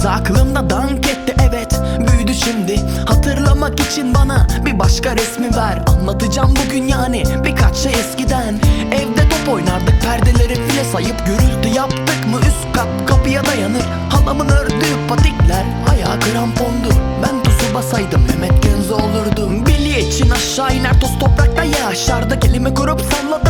[0.00, 1.34] kez aklımda dank etti.
[1.48, 2.80] Evet Büyüdü şimdi.
[3.06, 5.82] Hatırlamak için bana bir başka resmi ver.
[5.86, 8.54] Anlatacağım bugün yani birkaç şey eskiden.
[8.92, 12.38] Evde top oynardık perdeleri file sayıp Gürültü yaptık mı?
[12.40, 15.64] Üst kat kapıya dayanır Halamın ördüğü patikler.
[15.92, 19.66] Ayağı krampondu Ben tusu basaydım Mehmet Genzo olurdum.
[19.66, 23.49] Bilye için aşağı iner toz toprakta yaşardık Elimi kurup salladım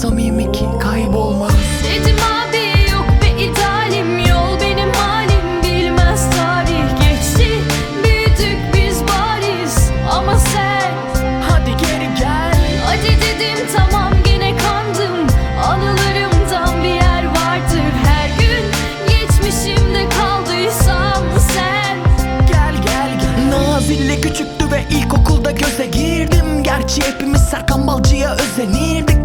[0.00, 1.52] samimi ki kaybolmaz.
[1.84, 4.60] Dedim abi yok be idealim yol.
[4.60, 6.30] Benim halim bilmez.
[6.30, 7.48] Tarih geçti
[8.04, 9.90] büyüdük biz bariz.
[10.12, 10.92] Ama sen
[11.48, 12.54] Hadi geri gel.
[12.86, 15.26] Hadi dedim tamam gene kandım.
[15.64, 17.92] Anılarımdan bir yer vardır.
[18.04, 18.64] Her gün
[19.08, 21.22] geçmişimde kaldıysam
[21.54, 21.96] sen.
[22.48, 23.50] Gel gel gel.
[23.50, 26.62] Nazilli küçüktü ve ilkokulda göze girdim.
[26.62, 29.15] Gerçi hepimiz Serkan Balcı'ya özenirdik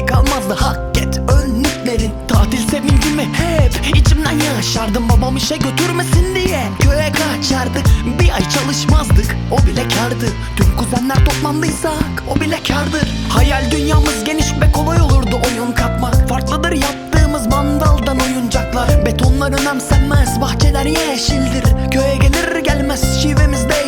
[0.00, 1.18] Mavili kalmazdı hak et.
[1.18, 6.62] Önlüklerin Tatil sevincimi hep içimden yaşardım Babam işe götürmesin diye.
[6.80, 7.86] Köye kaçardık
[8.20, 14.46] Bir ay çalışmazdık o bile kardı Tüm kuzenler toplandıysak o bile kardır Hayal dünyamız geniş
[14.60, 16.28] ve kolay olurdu oyun katmak.
[16.28, 19.06] Farklıdır yaptığımız mandaldan oyuncaklar.
[19.06, 21.90] Betonlar önemsenmez bahçeler yeşildir.
[21.90, 23.39] Köye gelir gelmez şivemiz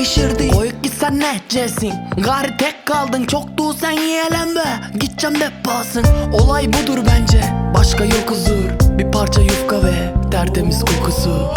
[0.02, 0.48] değişirdi.
[0.48, 1.92] Koyup gitsen ne edeceksin
[2.24, 7.44] Gari tek kaldın çoktu sen yiyelim be Gideceğim de pasın Olay budur bence.
[7.74, 8.98] Başka yok huzur.
[8.98, 11.50] Bir parça yufka ve tertemiz kokusu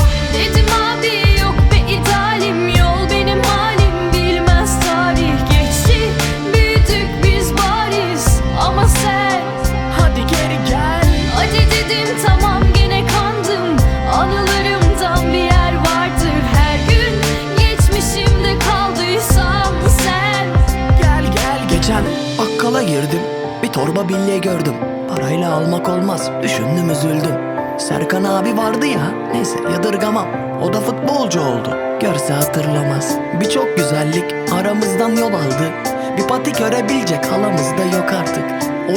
[22.75, 23.19] bakkala girdim
[23.63, 24.73] Bir torba bilye gördüm.
[25.09, 27.35] Parayla almak olmaz Düşündüm üzüldüm.
[27.79, 30.27] Serkan abi vardı ya Neyse yadırgamam.
[30.63, 33.15] O da futbolcu oldu Görse hatırlamaz.
[33.39, 35.71] Birçok güzellik aramızdan yol aldı.
[36.17, 38.43] Bir patik örebilecek halamız da yok artık.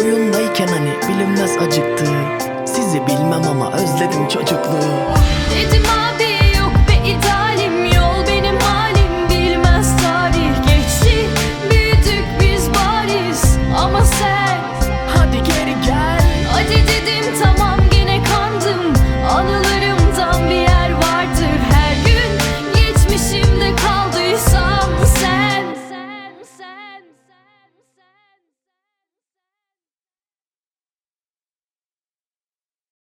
[0.00, 2.04] Oyundayken hani bilinmez acıktı.
[2.66, 4.98] Sizi bilmem ama özledim çocukluğu.
[5.54, 7.47] Dedim abi yok be idealim